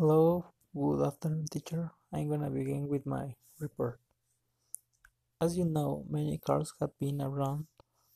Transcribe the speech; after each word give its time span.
Hello, 0.00 0.46
good 0.74 1.04
afternoon, 1.04 1.44
teacher. 1.52 1.90
I'm 2.10 2.30
gonna 2.30 2.48
begin 2.48 2.88
with 2.88 3.04
my 3.04 3.34
report. 3.58 4.00
As 5.42 5.58
you 5.58 5.66
know, 5.66 6.06
many 6.08 6.38
cars 6.38 6.72
have 6.80 6.98
been 6.98 7.20
around 7.20 7.66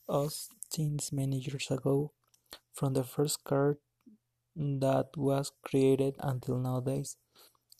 us 0.08 0.48
since 0.70 1.12
many 1.12 1.36
years 1.40 1.70
ago, 1.70 2.12
from 2.72 2.94
the 2.94 3.04
first 3.04 3.44
car 3.44 3.76
that 4.56 5.08
was 5.14 5.52
created 5.62 6.16
until 6.20 6.56
nowadays. 6.56 7.18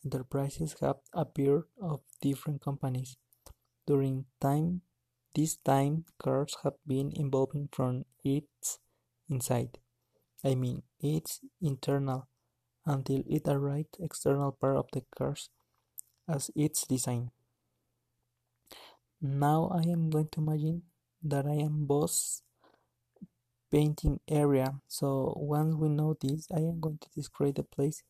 Enterprises 0.05 0.77
have 0.83 1.01
appeared 1.15 1.65
of 1.81 2.01
different 2.21 2.61
companies. 2.61 3.17
During 3.87 4.27
time, 4.39 4.83
this 5.35 5.57
time, 5.57 6.05
cars 6.19 6.59
have 6.63 6.77
been 6.87 7.11
evolving 7.17 7.71
from 7.73 8.05
its 8.23 8.81
inside. 9.31 9.79
I 10.45 10.57
mean, 10.57 10.83
its 11.01 11.41
internal 11.63 12.29
until 12.87 13.23
it 13.27 13.43
arrived 13.47 13.97
external 14.01 14.53
part 14.53 14.77
of 14.77 14.87
the 14.93 15.03
cars 15.17 15.51
as 16.29 16.51
its 16.55 16.87
design. 16.87 17.31
Now 19.21 19.71
I 19.73 19.89
am 19.89 20.11
going 20.11 20.29
to 20.33 20.41
imagine 20.41 20.83
that 21.23 21.47
I 21.47 21.55
am 21.55 21.87
boss 21.87 22.43
painting 23.73 24.21
area. 24.29 24.81
So 24.87 25.35
once 25.37 25.75
we 25.75 25.89
know 25.89 26.17
this, 26.21 26.47
I 26.55 26.59
am 26.59 26.81
going 26.81 26.99
to 26.99 27.09
describe 27.15 27.57
the 27.57 27.63
place 27.63 28.03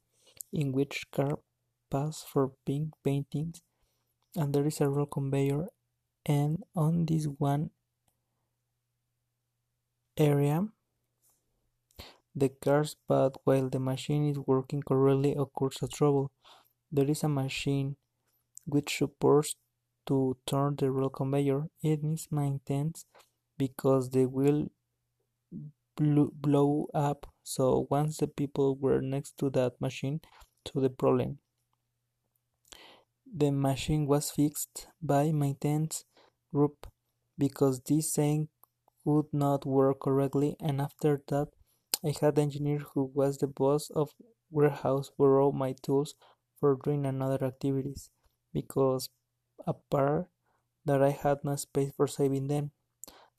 in 0.52 0.72
which 0.72 1.06
car 1.12 1.38
pass 1.90 2.24
for 2.26 2.52
pink 2.66 2.92
paintings 3.04 3.62
and 4.36 4.52
there 4.52 4.66
is 4.66 4.80
a 4.80 4.88
roll 4.88 5.06
conveyor 5.06 5.68
and 6.26 6.62
on 6.74 7.06
this 7.06 7.26
one 7.38 7.70
area 10.16 10.66
the 12.34 12.48
car's 12.48 12.96
but 13.08 13.38
while 13.44 13.68
the 13.68 13.78
machine 13.78 14.28
is 14.28 14.38
working 14.38 14.82
correctly 14.82 15.34
occurs 15.34 15.78
a 15.82 15.88
trouble. 15.88 16.30
There 16.90 17.10
is 17.10 17.22
a 17.22 17.28
machine 17.28 17.96
which 18.66 18.98
supports 18.98 19.56
to 20.06 20.36
turn 20.46 20.76
the 20.76 20.90
roll 20.90 21.10
conveyor. 21.10 21.68
It 21.82 22.02
needs 22.02 22.28
maintenance 22.30 23.06
because 23.58 24.10
the 24.10 24.26
wheel 24.26 24.68
blow 25.96 26.88
up. 26.94 27.26
So 27.42 27.86
once 27.90 28.18
the 28.18 28.26
people 28.28 28.76
were 28.76 29.00
next 29.00 29.38
to 29.38 29.50
that 29.50 29.80
machine 29.80 30.20
to 30.66 30.80
the 30.80 30.90
problem. 30.90 31.38
The 33.26 33.50
machine 33.50 34.06
was 34.06 34.30
fixed 34.30 34.88
by 35.02 35.32
maintenance 35.32 36.04
group 36.52 36.86
because 37.36 37.80
this 37.80 38.12
thing 38.14 38.48
could 39.04 39.26
not 39.32 39.66
work 39.66 40.00
correctly 40.00 40.56
and 40.60 40.80
after 40.80 41.22
that 41.28 41.48
I 42.04 42.14
had 42.20 42.38
engineer 42.38 42.78
who 42.78 43.10
was 43.14 43.38
the 43.38 43.46
boss 43.46 43.90
of 43.90 44.14
warehouse 44.50 45.10
borrow 45.16 45.52
my 45.52 45.74
tools 45.82 46.14
for 46.60 46.78
doing 46.82 47.06
another 47.06 47.44
activities 47.44 48.10
because 48.52 49.08
apart 49.66 50.28
that 50.84 51.02
I 51.02 51.10
had 51.10 51.44
no 51.44 51.56
space 51.56 51.92
for 51.96 52.06
saving 52.06 52.48
them. 52.48 52.72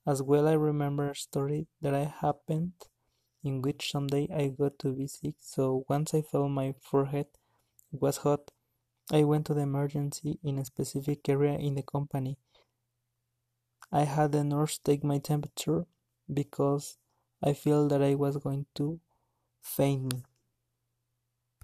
As 0.07 0.21
well 0.21 0.47
I 0.47 0.53
remember 0.53 1.11
a 1.11 1.15
story 1.15 1.67
that 1.81 1.93
I 1.93 2.05
happened 2.05 2.73
in 3.43 3.61
which 3.61 3.91
someday 3.91 4.27
I 4.33 4.47
got 4.47 4.79
to 4.79 4.93
be 4.93 5.07
sick 5.07 5.35
so 5.39 5.85
once 5.87 6.13
I 6.13 6.21
felt 6.21 6.49
my 6.49 6.73
forehead 6.81 7.27
was 7.91 8.17
hot 8.17 8.51
I 9.11 9.23
went 9.23 9.45
to 9.45 9.53
the 9.53 9.61
emergency 9.61 10.39
in 10.43 10.57
a 10.57 10.65
specific 10.65 11.29
area 11.29 11.53
in 11.53 11.75
the 11.75 11.83
company. 11.83 12.39
I 13.91 14.05
had 14.05 14.31
the 14.31 14.43
nurse 14.43 14.79
take 14.79 15.03
my 15.03 15.19
temperature 15.19 15.85
because 16.33 16.97
I 17.41 17.53
feel 17.53 17.87
that 17.87 18.01
I 18.01 18.15
was 18.15 18.37
going 18.37 18.65
to 18.75 18.99
faint. 19.61 20.13